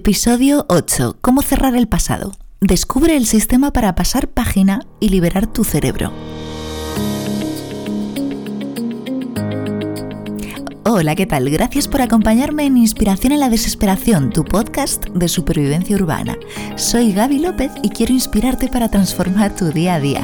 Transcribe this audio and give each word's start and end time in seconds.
Episodio 0.00 0.64
8. 0.68 1.16
¿Cómo 1.20 1.42
cerrar 1.42 1.74
el 1.74 1.88
pasado? 1.88 2.30
Descubre 2.60 3.16
el 3.16 3.26
sistema 3.26 3.72
para 3.72 3.96
pasar 3.96 4.28
página 4.28 4.86
y 5.00 5.08
liberar 5.08 5.48
tu 5.48 5.64
cerebro. 5.64 6.12
Hola, 10.84 11.16
¿qué 11.16 11.26
tal? 11.26 11.50
Gracias 11.50 11.88
por 11.88 12.00
acompañarme 12.00 12.64
en 12.64 12.76
Inspiración 12.76 13.32
en 13.32 13.40
la 13.40 13.48
Desesperación, 13.48 14.30
tu 14.30 14.44
podcast 14.44 15.04
de 15.06 15.26
supervivencia 15.26 15.96
urbana. 15.96 16.38
Soy 16.76 17.12
Gaby 17.12 17.40
López 17.40 17.72
y 17.82 17.88
quiero 17.88 18.12
inspirarte 18.12 18.68
para 18.68 18.88
transformar 18.88 19.56
tu 19.56 19.72
día 19.72 19.96
a 19.96 20.00
día. 20.00 20.22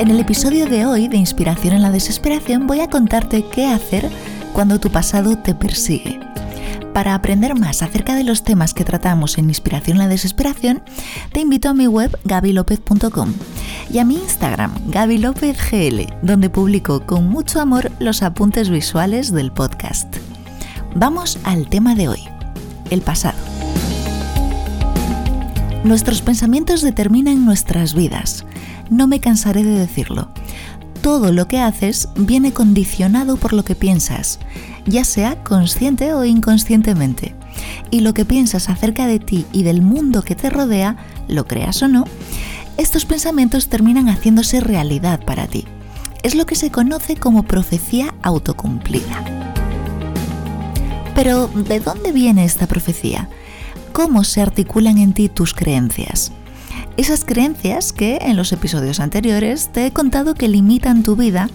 En 0.00 0.10
el 0.10 0.18
episodio 0.18 0.66
de 0.66 0.84
hoy 0.84 1.06
de 1.06 1.16
Inspiración 1.16 1.74
en 1.74 1.82
la 1.82 1.92
Desesperación 1.92 2.66
voy 2.66 2.80
a 2.80 2.90
contarte 2.90 3.44
qué 3.44 3.66
hacer 3.66 4.10
cuando 4.52 4.80
tu 4.80 4.90
pasado 4.90 5.38
te 5.38 5.54
persigue. 5.54 6.27
Para 6.98 7.14
aprender 7.14 7.56
más 7.56 7.84
acerca 7.84 8.16
de 8.16 8.24
los 8.24 8.42
temas 8.42 8.74
que 8.74 8.82
tratamos 8.82 9.38
en 9.38 9.44
Inspiración 9.44 9.98
la 9.98 10.08
Desesperación, 10.08 10.82
te 11.30 11.38
invito 11.38 11.68
a 11.68 11.72
mi 11.72 11.86
web 11.86 12.18
gabilopez.com 12.24 13.34
y 13.92 13.98
a 13.98 14.04
mi 14.04 14.16
Instagram 14.16 14.72
gabilopezgl, 14.88 16.08
donde 16.22 16.50
publico 16.50 17.06
con 17.06 17.28
mucho 17.28 17.60
amor 17.60 17.92
los 18.00 18.24
apuntes 18.24 18.68
visuales 18.68 19.30
del 19.30 19.52
podcast. 19.52 20.12
Vamos 20.96 21.38
al 21.44 21.68
tema 21.68 21.94
de 21.94 22.08
hoy, 22.08 22.24
el 22.90 23.00
pasado. 23.00 23.38
Nuestros 25.84 26.20
pensamientos 26.20 26.82
determinan 26.82 27.44
nuestras 27.44 27.94
vidas. 27.94 28.44
No 28.90 29.06
me 29.06 29.20
cansaré 29.20 29.62
de 29.62 29.78
decirlo 29.78 30.30
todo 31.08 31.32
lo 31.32 31.48
que 31.48 31.58
haces 31.58 32.10
viene 32.16 32.52
condicionado 32.52 33.38
por 33.38 33.54
lo 33.54 33.64
que 33.64 33.74
piensas, 33.74 34.38
ya 34.84 35.04
sea 35.04 35.42
consciente 35.42 36.12
o 36.12 36.22
inconscientemente. 36.26 37.34
Y 37.90 38.00
lo 38.00 38.12
que 38.12 38.26
piensas 38.26 38.68
acerca 38.68 39.06
de 39.06 39.18
ti 39.18 39.46
y 39.50 39.62
del 39.62 39.80
mundo 39.80 40.20
que 40.20 40.34
te 40.34 40.50
rodea, 40.50 40.98
lo 41.26 41.46
creas 41.46 41.82
o 41.82 41.88
no, 41.88 42.04
estos 42.76 43.06
pensamientos 43.06 43.68
terminan 43.68 44.10
haciéndose 44.10 44.60
realidad 44.60 45.24
para 45.24 45.46
ti. 45.46 45.64
Es 46.22 46.34
lo 46.34 46.44
que 46.44 46.56
se 46.56 46.70
conoce 46.70 47.16
como 47.16 47.44
profecía 47.44 48.14
autocumplida. 48.20 49.24
Pero, 51.14 51.48
¿de 51.48 51.80
dónde 51.80 52.12
viene 52.12 52.44
esta 52.44 52.66
profecía? 52.66 53.30
¿Cómo 53.94 54.24
se 54.24 54.42
articulan 54.42 54.98
en 54.98 55.14
ti 55.14 55.30
tus 55.30 55.54
creencias? 55.54 56.32
Esas 56.96 57.24
creencias 57.24 57.92
que 57.92 58.18
en 58.22 58.36
los 58.36 58.52
episodios 58.52 59.00
anteriores 59.00 59.70
te 59.72 59.86
he 59.86 59.92
contado 59.92 60.34
que 60.34 60.48
limitan 60.48 61.02
tu 61.02 61.16
vida 61.16 61.48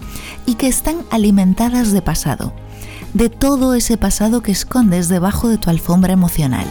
y 0.46 0.54
que 0.54 0.68
están 0.68 0.96
alimentadas 1.10 1.92
de 1.92 2.02
pasado, 2.02 2.54
de 3.12 3.28
todo 3.28 3.74
ese 3.74 3.96
pasado 3.96 4.42
que 4.42 4.52
escondes 4.52 5.08
debajo 5.08 5.48
de 5.48 5.58
tu 5.58 5.70
alfombra 5.70 6.12
emocional. 6.12 6.66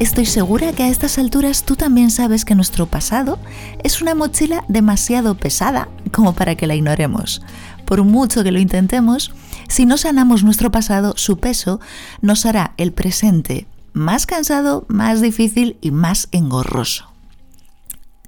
Estoy 0.00 0.24
segura 0.24 0.72
que 0.72 0.82
a 0.82 0.88
estas 0.88 1.18
alturas 1.18 1.64
tú 1.64 1.76
también 1.76 2.10
sabes 2.10 2.46
que 2.46 2.54
nuestro 2.54 2.86
pasado 2.86 3.38
es 3.82 4.00
una 4.00 4.14
mochila 4.14 4.64
demasiado 4.66 5.34
pesada 5.34 5.88
como 6.10 6.32
para 6.32 6.54
que 6.54 6.66
la 6.66 6.74
ignoremos. 6.74 7.42
Por 7.84 8.02
mucho 8.04 8.42
que 8.42 8.50
lo 8.50 8.60
intentemos, 8.60 9.30
si 9.68 9.84
no 9.84 9.98
sanamos 9.98 10.42
nuestro 10.42 10.70
pasado, 10.70 11.12
su 11.16 11.36
peso 11.38 11.80
nos 12.22 12.46
hará 12.46 12.72
el 12.78 12.92
presente 12.92 13.66
más 13.92 14.26
cansado, 14.26 14.86
más 14.88 15.20
difícil 15.20 15.78
y 15.80 15.90
más 15.90 16.28
engorroso. 16.32 17.10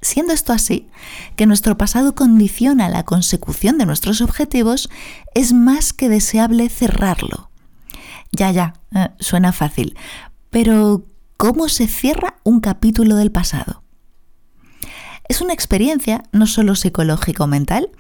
Siendo 0.01 0.33
esto 0.33 0.53
así, 0.53 0.89
que 1.37 1.47
nuestro 1.47 1.79
pasado 1.79 2.15
condiciona 2.15 2.89
la 2.89 3.05
consecución 3.05 3.79
de 3.79 3.87
nuestros 3.87 4.21
objetivos, 4.21 4.91
es 5.35 5.53
más 5.53 5.93
que 5.93 6.09
deseable 6.09 6.69
cerrarlo. 6.69 7.51
Ya, 8.33 8.51
ya, 8.51 8.75
eh, 8.95 9.11
suena 9.21 9.53
fácil, 9.53 9.97
pero 10.51 11.05
¿cómo 11.37 11.69
se 11.69 11.87
cierra 11.87 12.37
un 12.43 12.61
capítulo 12.61 13.15
del 13.15 13.31
pasado? 13.31 13.83
Es 15.29 15.41
una 15.41 15.55
experiencia 15.55 16.25
no 16.33 16.47
solo 16.47 16.75
psicológica 16.75 17.45
o 17.45 17.47
mental, 17.47 17.91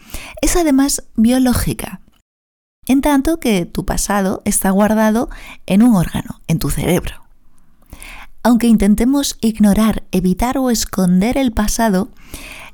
es 0.41 0.57
además 0.57 1.05
biológica. 1.15 2.01
En 2.87 3.01
tanto 3.01 3.39
que 3.39 3.65
tu 3.65 3.87
pasado 3.87 4.43
está 4.45 4.71
guardado 4.71 5.31
en 5.67 5.83
un 5.83 5.95
órgano, 5.95 6.41
en 6.49 6.59
tu 6.59 6.69
cerebro. 6.69 7.22
Aunque 8.43 8.67
intentemos 8.67 9.37
ignorar, 9.41 10.03
evitar 10.11 10.59
o 10.59 10.71
esconder 10.71 11.39
el 11.39 11.53
pasado, 11.53 12.09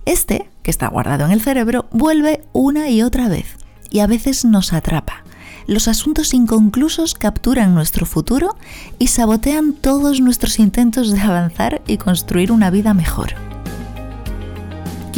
este, 0.06 0.48
que 0.62 0.70
está 0.70 0.88
guardado 0.88 1.26
en 1.26 1.32
el 1.32 1.42
cerebro, 1.42 1.86
vuelve 1.90 2.42
una 2.52 2.88
y 2.88 3.02
otra 3.02 3.28
vez 3.28 3.56
y 3.90 4.00
a 4.00 4.06
veces 4.06 4.44
nos 4.44 4.72
atrapa. 4.72 5.24
Los 5.66 5.86
asuntos 5.86 6.32
inconclusos 6.32 7.14
capturan 7.14 7.74
nuestro 7.74 8.06
futuro 8.06 8.56
y 8.98 9.08
sabotean 9.08 9.74
todos 9.74 10.20
nuestros 10.20 10.58
intentos 10.58 11.12
de 11.12 11.20
avanzar 11.20 11.82
y 11.86 11.98
construir 11.98 12.52
una 12.52 12.70
vida 12.70 12.94
mejor. 12.94 13.47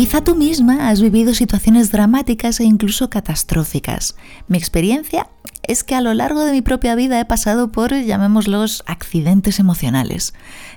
Quizá 0.00 0.24
tú 0.24 0.34
misma 0.34 0.88
has 0.88 1.02
vivido 1.02 1.34
situaciones 1.34 1.92
dramáticas 1.92 2.58
e 2.58 2.64
incluso 2.64 3.10
catastróficas. 3.10 4.16
Mi 4.48 4.56
experiencia 4.56 5.28
es 5.62 5.84
que 5.84 5.94
a 5.94 6.00
lo 6.00 6.14
largo 6.14 6.42
de 6.46 6.52
mi 6.52 6.62
propia 6.62 6.94
vida 6.94 7.20
he 7.20 7.26
pasado 7.26 7.70
por, 7.70 7.92
llamémoslos, 7.92 8.82
accidentes 8.86 9.58
emocionales, 9.58 10.32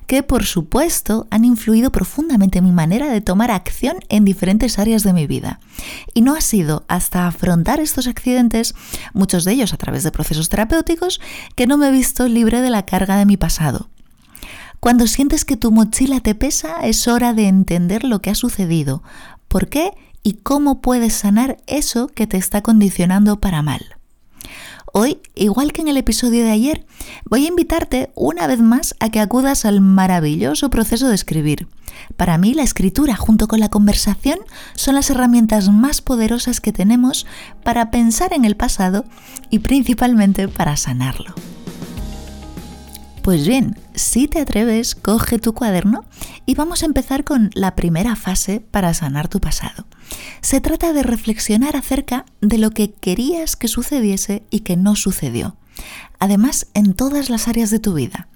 que 0.08 0.24
por 0.24 0.44
supuesto 0.44 1.26
han 1.32 1.46
influido 1.46 1.90
profundamente 1.90 2.58
en 2.58 2.66
mi 2.66 2.74
manera 2.74 3.08
de 3.08 3.22
tomar 3.22 3.50
acción 3.50 3.96
en 4.10 4.26
diferentes 4.26 4.78
áreas 4.78 5.04
de 5.04 5.14
mi 5.14 5.26
vida. 5.26 5.62
Y 6.14 6.20
no 6.20 6.36
ha 6.36 6.42
sido 6.42 6.84
hasta 6.90 7.26
afrontar 7.26 7.80
estos 7.80 8.08
accidentes, 8.08 8.76
muchos 9.14 9.46
de 9.46 9.54
ellos 9.54 9.74
a 9.74 9.78
través 9.78 10.04
de 10.04 10.12
procesos 10.12 10.50
terapéuticos, 10.50 11.22
que 11.56 11.66
no 11.66 11.78
me 11.78 11.88
he 11.88 11.92
visto 11.94 12.28
libre 12.28 12.60
de 12.60 12.72
la 12.72 12.86
carga 12.86 13.16
de 13.16 13.26
mi 13.26 13.38
pasado. 13.38 13.88
Cuando 14.84 15.08
sientes 15.08 15.46
que 15.46 15.56
tu 15.56 15.72
mochila 15.72 16.20
te 16.20 16.36
pesa, 16.36 16.82
es 16.84 17.08
hora 17.08 17.34
de 17.34 17.48
entender 17.48 18.04
lo 18.04 18.20
que 18.20 18.32
ha 18.32 18.36
sucedido, 18.36 19.02
por 19.48 19.70
qué 19.70 19.92
y 20.24 20.34
cómo 20.34 20.82
puedes 20.82 21.14
sanar 21.14 21.56
eso 21.68 22.08
que 22.08 22.28
te 22.28 22.36
está 22.36 22.62
condicionando 22.62 23.40
para 23.40 23.62
mal. 23.62 23.96
Hoy, 24.92 25.20
igual 25.36 25.72
que 25.72 25.84
en 25.84 25.88
el 25.88 25.96
episodio 25.96 26.44
de 26.44 26.52
ayer, 26.52 26.86
voy 27.24 27.46
a 27.46 27.48
invitarte 27.48 28.12
una 28.14 28.46
vez 28.46 28.60
más 28.60 28.94
a 29.00 29.08
que 29.08 29.22
acudas 29.22 29.64
al 29.64 29.80
maravilloso 29.80 30.70
proceso 30.70 31.08
de 31.08 31.16
escribir. 31.16 31.70
Para 32.18 32.38
mí, 32.38 32.54
la 32.54 32.64
escritura 32.64 33.16
junto 33.16 33.48
con 33.48 33.62
la 33.62 33.70
conversación 33.70 34.40
son 34.76 34.96
las 34.96 35.10
herramientas 35.10 35.70
más 35.70 36.02
poderosas 36.02 36.60
que 36.60 36.74
tenemos 36.74 37.26
para 37.64 37.90
pensar 37.90 38.34
en 38.34 38.44
el 38.44 38.58
pasado 38.58 39.06
y 39.50 39.60
principalmente 39.60 40.50
para 40.50 40.76
sanarlo. 40.76 41.36
Pues 43.24 43.48
bien, 43.48 43.80
si 43.96 44.28
te 44.28 44.42
atreves, 44.42 44.96
coge 44.96 45.40
tu 45.40 45.54
cuaderno 45.54 46.04
y 46.46 46.56
vamos 46.56 46.84
a 46.84 46.88
empezar 46.88 47.24
con 47.24 47.52
la 47.54 47.74
primera 47.74 48.18
fase 48.18 48.60
para 48.60 48.94
sanar 48.94 49.30
tu 49.30 49.40
pasado. 49.40 49.88
Se 50.42 50.60
trata 50.60 50.92
de 50.92 51.04
reflexionar 51.04 51.78
acerca 51.78 52.26
de 52.42 52.58
lo 52.58 52.72
que 52.72 52.92
querías 52.92 53.56
que 53.56 53.70
sucediese 53.70 54.44
y 54.50 54.60
que 54.60 54.76
no 54.76 54.98
sucedió. 54.98 55.56
Además, 56.20 56.68
en 56.74 56.96
todas 56.96 57.30
las 57.30 57.48
áreas 57.48 57.70
de 57.70 57.80
tu 57.80 57.94
vida. 57.94 58.28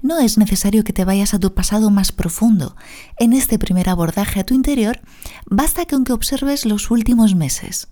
No 0.00 0.18
es 0.18 0.38
necesario 0.38 0.82
que 0.82 0.94
te 0.94 1.04
vayas 1.04 1.34
a 1.34 1.38
tu 1.38 1.52
pasado 1.52 1.90
más 1.90 2.10
profundo. 2.10 2.74
En 3.18 3.34
este 3.34 3.58
primer 3.58 3.90
abordaje 3.90 4.40
a 4.40 4.44
tu 4.44 4.54
interior, 4.54 5.02
basta 5.44 5.84
con 5.84 6.04
que 6.04 6.14
observes 6.14 6.64
los 6.64 6.90
últimos 6.90 7.34
meses. 7.34 7.88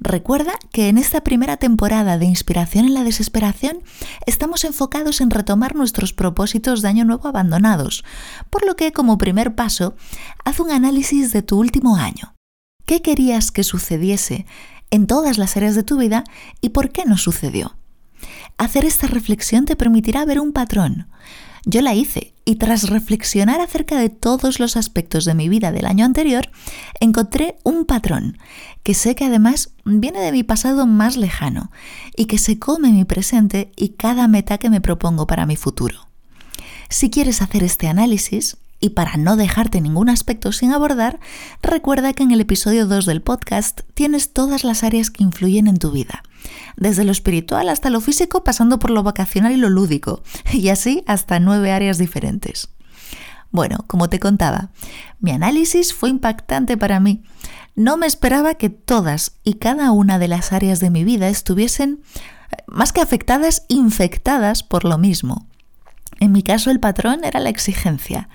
Recuerda 0.00 0.52
que 0.72 0.88
en 0.88 0.98
esta 0.98 1.22
primera 1.22 1.56
temporada 1.56 2.18
de 2.18 2.26
Inspiración 2.26 2.84
en 2.86 2.94
la 2.94 3.04
Desesperación 3.04 3.78
estamos 4.26 4.64
enfocados 4.64 5.20
en 5.20 5.30
retomar 5.30 5.74
nuestros 5.74 6.12
propósitos 6.12 6.82
de 6.82 6.88
año 6.88 7.04
nuevo 7.04 7.28
abandonados, 7.28 8.04
por 8.50 8.66
lo 8.66 8.76
que 8.76 8.92
como 8.92 9.18
primer 9.18 9.54
paso, 9.54 9.96
haz 10.44 10.60
un 10.60 10.70
análisis 10.70 11.32
de 11.32 11.42
tu 11.42 11.58
último 11.58 11.96
año. 11.96 12.34
¿Qué 12.86 13.02
querías 13.02 13.50
que 13.50 13.64
sucediese 13.64 14.46
en 14.90 15.06
todas 15.06 15.38
las 15.38 15.56
áreas 15.56 15.74
de 15.74 15.84
tu 15.84 15.96
vida 15.96 16.24
y 16.60 16.70
por 16.70 16.90
qué 16.90 17.04
no 17.04 17.16
sucedió? 17.16 17.76
Hacer 18.58 18.84
esta 18.84 19.06
reflexión 19.06 19.64
te 19.64 19.76
permitirá 19.76 20.24
ver 20.24 20.40
un 20.40 20.52
patrón. 20.52 21.08
Yo 21.66 21.80
la 21.80 21.94
hice 21.94 22.34
y 22.44 22.56
tras 22.56 22.90
reflexionar 22.90 23.60
acerca 23.60 23.98
de 23.98 24.10
todos 24.10 24.60
los 24.60 24.76
aspectos 24.76 25.24
de 25.24 25.34
mi 25.34 25.48
vida 25.48 25.72
del 25.72 25.86
año 25.86 26.04
anterior, 26.04 26.50
encontré 27.00 27.56
un 27.62 27.86
patrón 27.86 28.38
que 28.82 28.92
sé 28.92 29.14
que 29.14 29.24
además 29.24 29.70
viene 29.84 30.20
de 30.20 30.32
mi 30.32 30.42
pasado 30.42 30.86
más 30.86 31.16
lejano 31.16 31.70
y 32.14 32.26
que 32.26 32.38
se 32.38 32.58
come 32.58 32.92
mi 32.92 33.04
presente 33.04 33.72
y 33.76 33.90
cada 33.90 34.28
meta 34.28 34.58
que 34.58 34.68
me 34.68 34.82
propongo 34.82 35.26
para 35.26 35.46
mi 35.46 35.56
futuro. 35.56 36.08
Si 36.90 37.08
quieres 37.08 37.40
hacer 37.40 37.64
este 37.64 37.88
análisis, 37.88 38.58
y 38.84 38.90
para 38.90 39.16
no 39.16 39.36
dejarte 39.36 39.80
ningún 39.80 40.10
aspecto 40.10 40.52
sin 40.52 40.70
abordar, 40.70 41.18
recuerda 41.62 42.12
que 42.12 42.22
en 42.22 42.32
el 42.32 42.42
episodio 42.42 42.86
2 42.86 43.06
del 43.06 43.22
podcast 43.22 43.80
tienes 43.94 44.34
todas 44.34 44.62
las 44.62 44.84
áreas 44.84 45.10
que 45.10 45.22
influyen 45.22 45.68
en 45.68 45.78
tu 45.78 45.90
vida, 45.90 46.22
desde 46.76 47.04
lo 47.04 47.12
espiritual 47.12 47.68
hasta 47.68 47.90
lo 47.90 48.00
físico, 48.00 48.44
pasando 48.44 48.78
por 48.78 48.90
lo 48.90 49.02
vacacional 49.02 49.52
y 49.52 49.56
lo 49.56 49.68
lúdico, 49.68 50.22
y 50.52 50.68
así 50.68 51.04
hasta 51.06 51.40
nueve 51.40 51.72
áreas 51.72 51.98
diferentes. 51.98 52.68
Bueno, 53.50 53.84
como 53.86 54.08
te 54.08 54.18
contaba, 54.18 54.70
mi 55.20 55.30
análisis 55.30 55.94
fue 55.94 56.10
impactante 56.10 56.76
para 56.76 56.98
mí. 56.98 57.22
No 57.76 57.96
me 57.96 58.06
esperaba 58.06 58.54
que 58.54 58.68
todas 58.68 59.36
y 59.44 59.54
cada 59.54 59.92
una 59.92 60.18
de 60.18 60.28
las 60.28 60.52
áreas 60.52 60.80
de 60.80 60.90
mi 60.90 61.04
vida 61.04 61.28
estuviesen 61.28 62.02
más 62.66 62.92
que 62.92 63.00
afectadas, 63.00 63.64
infectadas 63.68 64.62
por 64.62 64.84
lo 64.84 64.98
mismo. 64.98 65.46
En 66.20 66.32
mi 66.32 66.42
caso 66.42 66.70
el 66.70 66.80
patrón 66.80 67.24
era 67.24 67.40
la 67.40 67.48
exigencia. 67.48 68.28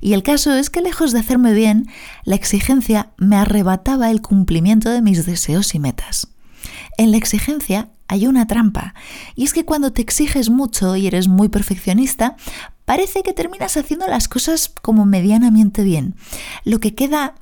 Y 0.00 0.12
el 0.12 0.22
caso 0.22 0.54
es 0.54 0.70
que 0.70 0.82
lejos 0.82 1.12
de 1.12 1.20
hacerme 1.20 1.52
bien, 1.52 1.88
la 2.24 2.34
exigencia 2.34 3.12
me 3.16 3.36
arrebataba 3.36 4.10
el 4.10 4.20
cumplimiento 4.20 4.90
de 4.90 5.02
mis 5.02 5.24
deseos 5.24 5.74
y 5.74 5.78
metas. 5.78 6.28
En 6.98 7.10
la 7.10 7.16
exigencia 7.16 7.88
hay 8.08 8.26
una 8.26 8.46
trampa, 8.46 8.94
y 9.34 9.44
es 9.44 9.52
que 9.52 9.64
cuando 9.64 9.92
te 9.92 10.02
exiges 10.02 10.50
mucho 10.50 10.96
y 10.96 11.06
eres 11.06 11.28
muy 11.28 11.48
perfeccionista, 11.48 12.36
parece 12.84 13.22
que 13.22 13.32
terminas 13.32 13.76
haciendo 13.76 14.06
las 14.06 14.28
cosas 14.28 14.72
como 14.82 15.06
medianamente 15.06 15.82
bien. 15.82 16.14
Lo 16.64 16.78
que 16.78 16.94
queda 16.94 17.34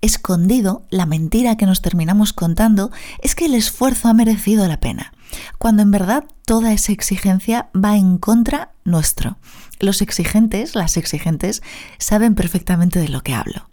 escondido, 0.00 0.84
la 0.90 1.06
mentira 1.06 1.56
que 1.56 1.66
nos 1.66 1.82
terminamos 1.82 2.32
contando, 2.32 2.90
es 3.22 3.34
que 3.34 3.46
el 3.46 3.54
esfuerzo 3.54 4.08
ha 4.08 4.14
merecido 4.14 4.66
la 4.68 4.80
pena, 4.80 5.12
cuando 5.58 5.82
en 5.82 5.90
verdad 5.90 6.24
toda 6.44 6.72
esa 6.72 6.92
exigencia 6.92 7.68
va 7.74 7.96
en 7.96 8.18
contra 8.18 8.72
nuestro. 8.84 9.36
Los 9.80 10.00
exigentes, 10.00 10.74
las 10.74 10.96
exigentes, 10.96 11.62
saben 11.98 12.34
perfectamente 12.34 12.98
de 12.98 13.08
lo 13.08 13.22
que 13.22 13.34
hablo. 13.34 13.68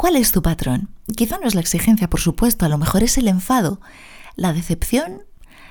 ¿Cuál 0.00 0.16
es 0.16 0.32
tu 0.32 0.40
patrón? 0.40 0.88
Quizá 1.14 1.36
no 1.36 1.46
es 1.46 1.54
la 1.54 1.60
exigencia, 1.60 2.08
por 2.08 2.20
supuesto, 2.20 2.64
a 2.64 2.70
lo 2.70 2.78
mejor 2.78 3.02
es 3.02 3.18
el 3.18 3.28
enfado, 3.28 3.82
la 4.34 4.54
decepción, 4.54 5.24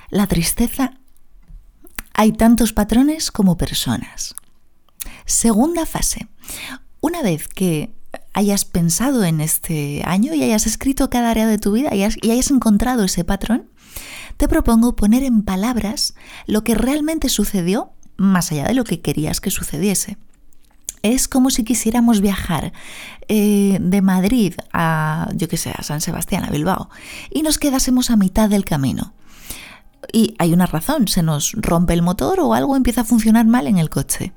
la 0.08 0.28
tristeza. 0.28 1.00
Hay 2.14 2.30
tantos 2.30 2.72
patrones 2.72 3.32
como 3.32 3.56
personas. 3.56 4.36
Segunda 5.26 5.84
fase. 5.84 6.28
Una 7.00 7.22
vez 7.22 7.48
que 7.48 7.92
hayas 8.32 8.64
pensado 8.64 9.24
en 9.24 9.40
este 9.40 10.04
año 10.06 10.32
y 10.32 10.44
hayas 10.44 10.64
escrito 10.64 11.10
cada 11.10 11.32
área 11.32 11.48
de 11.48 11.58
tu 11.58 11.72
vida 11.72 11.92
y 11.92 12.04
hayas, 12.04 12.50
encontrado 12.52 13.02
ese 13.02 13.24
patrón, 13.24 13.68
te 14.36 14.46
propongo 14.46 14.94
poner 14.94 15.24
en 15.24 15.42
palabras 15.42 16.14
lo 16.46 16.62
que 16.62 16.76
realmente 16.76 17.28
sucedió 17.28 17.94
más 18.16 18.52
allá 18.52 18.68
de 18.68 18.74
lo 18.74 18.84
que 18.84 19.00
querías 19.00 19.40
que 19.40 19.50
sucediese. 19.50 20.18
Es 21.02 21.28
como 21.28 21.50
si 21.50 21.64
quisiéramos 21.64 22.20
viajar 22.20 22.72
eh, 23.28 23.78
de 23.80 24.02
Madrid 24.02 24.54
a, 24.72 25.28
yo 25.34 25.46
sé, 25.52 25.72
a 25.76 25.82
San 25.82 26.00
Sebastián, 26.00 26.44
a 26.44 26.50
Bilbao, 26.50 26.90
y 27.30 27.42
nos 27.42 27.58
quedásemos 27.58 28.10
a 28.10 28.16
mitad 28.16 28.48
del 28.48 28.64
camino. 28.64 29.12
Y 30.12 30.34
hay 30.38 30.52
una 30.52 30.66
razón, 30.66 31.08
se 31.08 31.22
nos 31.22 31.52
rompe 31.52 31.94
el 31.94 32.02
motor 32.02 32.40
o 32.40 32.54
algo 32.54 32.76
empieza 32.76 33.02
a 33.02 33.04
funcionar 33.04 33.46
mal 33.46 33.66
en 33.66 33.78
el 33.78 33.90
coche. 33.90 34.32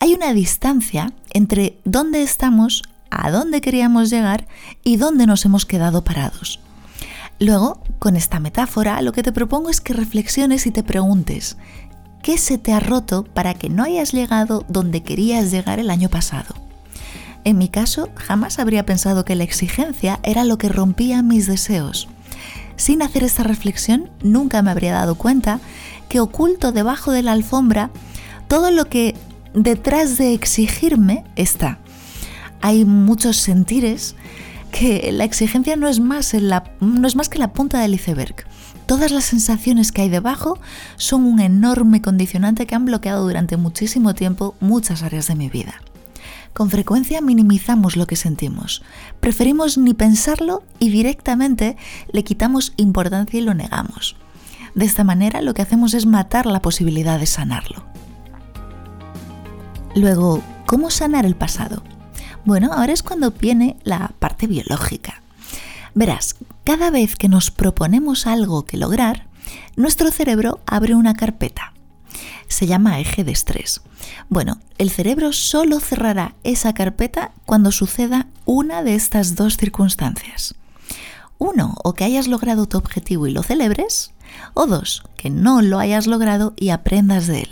Hay 0.00 0.14
una 0.14 0.32
distancia 0.32 1.12
entre 1.30 1.78
dónde 1.84 2.22
estamos, 2.22 2.82
a 3.10 3.30
dónde 3.30 3.60
queríamos 3.60 4.10
llegar 4.10 4.48
y 4.82 4.96
dónde 4.96 5.26
nos 5.26 5.44
hemos 5.44 5.66
quedado 5.66 6.02
parados. 6.02 6.60
Luego, 7.38 7.82
con 7.98 8.16
esta 8.16 8.40
metáfora, 8.40 9.02
lo 9.02 9.12
que 9.12 9.22
te 9.22 9.32
propongo 9.32 9.68
es 9.68 9.80
que 9.80 9.94
reflexiones 9.94 10.66
y 10.66 10.70
te 10.70 10.82
preguntes, 10.82 11.56
¿qué 12.22 12.38
se 12.38 12.56
te 12.56 12.72
ha 12.72 12.80
roto 12.80 13.24
para 13.24 13.54
que 13.54 13.68
no 13.68 13.82
hayas 13.82 14.12
llegado 14.12 14.64
donde 14.68 15.02
querías 15.02 15.50
llegar 15.50 15.78
el 15.78 15.90
año 15.90 16.08
pasado? 16.08 16.54
En 17.44 17.58
mi 17.58 17.68
caso, 17.68 18.08
jamás 18.14 18.58
habría 18.58 18.86
pensado 18.86 19.24
que 19.24 19.34
la 19.34 19.44
exigencia 19.44 20.20
era 20.22 20.44
lo 20.44 20.58
que 20.58 20.68
rompía 20.68 21.22
mis 21.22 21.46
deseos. 21.46 22.08
Sin 22.76 23.02
hacer 23.02 23.24
esta 23.24 23.42
reflexión, 23.42 24.10
nunca 24.22 24.62
me 24.62 24.70
habría 24.70 24.92
dado 24.92 25.16
cuenta 25.16 25.60
que 26.08 26.20
oculto 26.20 26.72
debajo 26.72 27.10
de 27.10 27.22
la 27.22 27.32
alfombra 27.32 27.90
todo 28.48 28.70
lo 28.70 28.84
que 28.84 29.16
detrás 29.54 30.18
de 30.18 30.34
exigirme 30.34 31.24
está. 31.36 31.78
Hay 32.60 32.84
muchos 32.84 33.38
sentires 33.38 34.14
que 34.70 35.10
la 35.12 35.24
exigencia 35.24 35.76
no 35.76 35.88
es 35.88 36.00
más, 36.00 36.30
que 36.30 37.38
la 37.38 37.52
punta 37.52 37.80
del 37.80 37.94
iceberg. 37.94 38.36
Todas 38.86 39.10
las 39.10 39.24
sensaciones 39.24 39.92
que 39.92 40.02
hay 40.02 40.08
debajo 40.08 40.58
son 40.96 41.24
un 41.24 41.40
enorme 41.40 42.02
condicionante 42.02 42.66
que 42.66 42.74
han 42.74 42.84
bloqueado 42.84 43.24
durante 43.24 43.56
muchísimo 43.56 44.14
tiempo 44.14 44.54
muchas 44.60 45.02
áreas 45.02 45.28
de 45.28 45.34
mi 45.34 45.48
vida. 45.48 45.74
Con 46.52 46.68
frecuencia 46.68 47.20
minimizamos 47.22 47.96
lo 47.96 48.06
que 48.06 48.16
sentimos, 48.16 48.82
preferimos 49.20 49.78
ni 49.78 49.94
pensarlo 49.94 50.62
y 50.78 50.90
directamente 50.90 51.76
le 52.12 52.24
quitamos 52.24 52.74
importancia 52.76 53.40
y 53.40 53.42
lo 53.42 53.54
negamos. 53.54 54.16
De 54.74 54.84
esta 54.84 55.04
manera 55.04 55.40
lo 55.40 55.54
que 55.54 55.62
hacemos 55.62 55.94
es 55.94 56.04
matar 56.04 56.46
la 56.46 56.60
posibilidad 56.60 57.18
de 57.18 57.26
sanarlo. 57.26 57.84
Luego, 59.94 60.42
¿cómo 60.66 60.90
sanar 60.90 61.24
el 61.24 61.36
pasado? 61.36 61.82
Bueno, 62.44 62.72
ahora 62.72 62.92
es 62.92 63.02
cuando 63.02 63.30
viene 63.30 63.76
la 63.84 64.12
parte 64.18 64.46
biológica. 64.46 65.21
Verás, 65.94 66.36
cada 66.64 66.90
vez 66.90 67.16
que 67.16 67.28
nos 67.28 67.50
proponemos 67.50 68.26
algo 68.26 68.64
que 68.64 68.76
lograr, 68.76 69.28
nuestro 69.76 70.10
cerebro 70.10 70.60
abre 70.66 70.94
una 70.94 71.14
carpeta. 71.14 71.74
Se 72.48 72.66
llama 72.66 73.00
eje 73.00 73.24
de 73.24 73.32
estrés. 73.32 73.82
Bueno, 74.28 74.60
el 74.78 74.90
cerebro 74.90 75.32
solo 75.32 75.80
cerrará 75.80 76.34
esa 76.44 76.74
carpeta 76.74 77.32
cuando 77.46 77.72
suceda 77.72 78.28
una 78.44 78.82
de 78.82 78.94
estas 78.94 79.36
dos 79.36 79.56
circunstancias. 79.56 80.54
Uno, 81.38 81.74
o 81.82 81.94
que 81.94 82.04
hayas 82.04 82.28
logrado 82.28 82.66
tu 82.66 82.78
objetivo 82.78 83.26
y 83.26 83.32
lo 83.32 83.42
celebres, 83.42 84.12
o 84.54 84.66
dos, 84.66 85.02
que 85.16 85.30
no 85.30 85.60
lo 85.60 85.78
hayas 85.78 86.06
logrado 86.06 86.54
y 86.56 86.70
aprendas 86.70 87.26
de 87.26 87.40
él. 87.40 87.50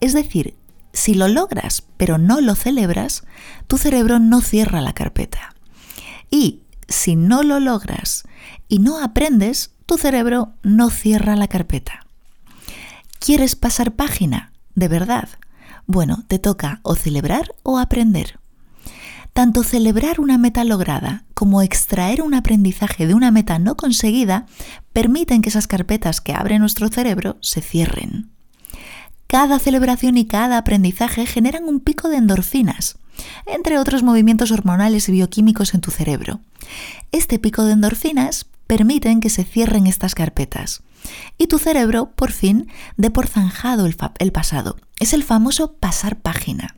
Es 0.00 0.12
decir, 0.12 0.56
si 0.92 1.14
lo 1.14 1.28
logras 1.28 1.82
pero 1.96 2.18
no 2.18 2.40
lo 2.40 2.54
celebras, 2.54 3.24
tu 3.66 3.78
cerebro 3.78 4.18
no 4.18 4.40
cierra 4.40 4.80
la 4.80 4.94
carpeta. 4.94 5.54
Y 6.30 6.60
si 6.88 7.16
no 7.16 7.42
lo 7.42 7.60
logras 7.60 8.24
y 8.68 8.78
no 8.78 9.02
aprendes, 9.02 9.72
tu 9.86 9.98
cerebro 9.98 10.54
no 10.62 10.90
cierra 10.90 11.36
la 11.36 11.48
carpeta. 11.48 12.06
¿Quieres 13.18 13.56
pasar 13.56 13.94
página? 13.94 14.52
¿De 14.74 14.88
verdad? 14.88 15.28
Bueno, 15.86 16.24
te 16.28 16.38
toca 16.38 16.80
o 16.82 16.94
celebrar 16.94 17.54
o 17.62 17.78
aprender. 17.78 18.38
Tanto 19.32 19.62
celebrar 19.62 20.20
una 20.20 20.38
meta 20.38 20.64
lograda 20.64 21.24
como 21.34 21.60
extraer 21.60 22.22
un 22.22 22.34
aprendizaje 22.34 23.06
de 23.06 23.14
una 23.14 23.30
meta 23.30 23.58
no 23.58 23.76
conseguida 23.76 24.46
permiten 24.92 25.42
que 25.42 25.50
esas 25.50 25.66
carpetas 25.66 26.20
que 26.20 26.32
abre 26.32 26.58
nuestro 26.58 26.88
cerebro 26.88 27.36
se 27.42 27.60
cierren. 27.60 28.30
Cada 29.26 29.58
celebración 29.58 30.16
y 30.16 30.26
cada 30.26 30.56
aprendizaje 30.56 31.26
generan 31.26 31.64
un 31.64 31.80
pico 31.80 32.08
de 32.08 32.16
endorfinas, 32.16 32.96
entre 33.46 33.78
otros 33.78 34.02
movimientos 34.02 34.50
hormonales 34.50 35.08
y 35.08 35.12
bioquímicos 35.12 35.74
en 35.74 35.80
tu 35.80 35.90
cerebro. 35.90 36.40
Este 37.12 37.38
pico 37.38 37.64
de 37.64 37.72
endorfinas 37.72 38.46
permiten 38.66 39.20
que 39.20 39.30
se 39.30 39.44
cierren 39.44 39.86
estas 39.86 40.14
carpetas 40.14 40.82
y 41.38 41.46
tu 41.46 41.58
cerebro 41.58 42.10
por 42.14 42.32
fin 42.32 42.68
dé 42.96 43.10
por 43.10 43.28
zanjado 43.28 43.86
el, 43.86 43.96
el 44.18 44.32
pasado. 44.32 44.76
Es 44.98 45.12
el 45.12 45.24
famoso 45.24 45.74
pasar 45.74 46.16
página. 46.16 46.76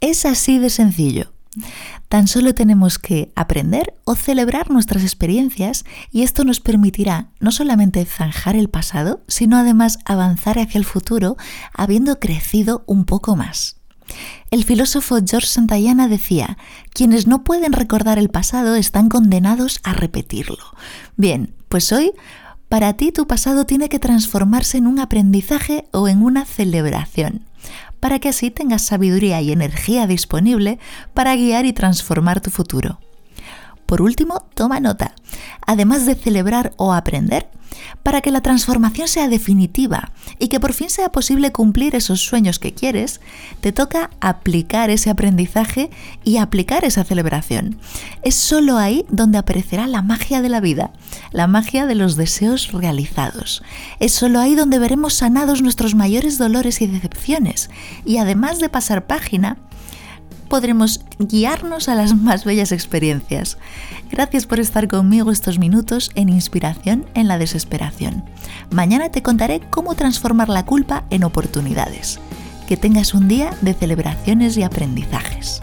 Es 0.00 0.26
así 0.26 0.58
de 0.58 0.70
sencillo. 0.70 1.32
Tan 2.08 2.28
solo 2.28 2.54
tenemos 2.54 2.98
que 2.98 3.32
aprender 3.34 3.94
o 4.04 4.14
celebrar 4.14 4.70
nuestras 4.70 5.02
experiencias 5.02 5.84
y 6.12 6.22
esto 6.22 6.44
nos 6.44 6.60
permitirá 6.60 7.30
no 7.40 7.50
solamente 7.50 8.04
zanjar 8.04 8.56
el 8.56 8.68
pasado, 8.68 9.22
sino 9.26 9.56
además 9.56 9.98
avanzar 10.04 10.58
hacia 10.58 10.78
el 10.78 10.84
futuro 10.84 11.36
habiendo 11.72 12.20
crecido 12.20 12.84
un 12.86 13.06
poco 13.06 13.36
más. 13.36 13.75
El 14.50 14.64
filósofo 14.64 15.18
George 15.26 15.48
Santayana 15.48 16.08
decía, 16.08 16.56
quienes 16.92 17.26
no 17.26 17.44
pueden 17.44 17.72
recordar 17.72 18.18
el 18.18 18.30
pasado 18.30 18.76
están 18.76 19.08
condenados 19.08 19.80
a 19.82 19.92
repetirlo. 19.92 20.64
Bien, 21.16 21.54
pues 21.68 21.92
hoy 21.92 22.12
para 22.68 22.94
ti 22.94 23.12
tu 23.12 23.26
pasado 23.26 23.66
tiene 23.66 23.88
que 23.88 23.98
transformarse 23.98 24.78
en 24.78 24.86
un 24.86 24.98
aprendizaje 24.98 25.86
o 25.92 26.08
en 26.08 26.22
una 26.22 26.44
celebración 26.44 27.44
para 28.00 28.18
que 28.18 28.28
así 28.28 28.50
tengas 28.50 28.82
sabiduría 28.82 29.40
y 29.40 29.52
energía 29.52 30.06
disponible 30.06 30.78
para 31.14 31.34
guiar 31.34 31.66
y 31.66 31.72
transformar 31.72 32.40
tu 32.40 32.50
futuro. 32.50 33.00
Por 33.86 34.02
último, 34.02 34.44
toma 34.54 34.80
nota. 34.80 35.14
Además 35.66 36.06
de 36.06 36.14
celebrar 36.14 36.72
o 36.76 36.92
aprender, 36.92 37.48
para 38.02 38.20
que 38.20 38.30
la 38.30 38.40
transformación 38.40 39.08
sea 39.08 39.28
definitiva 39.28 40.12
y 40.38 40.48
que 40.48 40.60
por 40.60 40.72
fin 40.72 40.90
sea 40.90 41.10
posible 41.10 41.52
cumplir 41.52 41.94
esos 41.94 42.20
sueños 42.20 42.58
que 42.58 42.72
quieres, 42.72 43.20
te 43.60 43.72
toca 43.72 44.10
aplicar 44.20 44.90
ese 44.90 45.10
aprendizaje 45.10 45.90
y 46.24 46.36
aplicar 46.38 46.84
esa 46.84 47.04
celebración. 47.04 47.78
Es 48.22 48.34
solo 48.34 48.78
ahí 48.78 49.04
donde 49.08 49.38
aparecerá 49.38 49.86
la 49.86 50.02
magia 50.02 50.42
de 50.42 50.48
la 50.48 50.60
vida, 50.60 50.92
la 51.32 51.46
magia 51.46 51.86
de 51.86 51.94
los 51.94 52.16
deseos 52.16 52.72
realizados. 52.72 53.62
Es 54.00 54.12
solo 54.12 54.40
ahí 54.40 54.54
donde 54.54 54.78
veremos 54.78 55.14
sanados 55.14 55.62
nuestros 55.62 55.94
mayores 55.94 56.38
dolores 56.38 56.80
y 56.80 56.86
decepciones 56.86 57.70
y 58.04 58.18
además 58.18 58.60
de 58.60 58.68
pasar 58.68 59.06
página, 59.06 59.58
podremos 60.46 61.04
guiarnos 61.18 61.88
a 61.88 61.94
las 61.94 62.16
más 62.16 62.44
bellas 62.44 62.72
experiencias. 62.72 63.58
Gracias 64.10 64.46
por 64.46 64.60
estar 64.60 64.88
conmigo 64.88 65.30
estos 65.30 65.58
minutos 65.58 66.10
en 66.14 66.28
Inspiración 66.28 67.06
en 67.14 67.28
la 67.28 67.38
Desesperación. 67.38 68.24
Mañana 68.70 69.10
te 69.10 69.22
contaré 69.22 69.60
cómo 69.70 69.94
transformar 69.94 70.48
la 70.48 70.64
culpa 70.64 71.04
en 71.10 71.24
oportunidades. 71.24 72.20
Que 72.68 72.76
tengas 72.76 73.14
un 73.14 73.28
día 73.28 73.50
de 73.60 73.74
celebraciones 73.74 74.56
y 74.56 74.62
aprendizajes. 74.62 75.60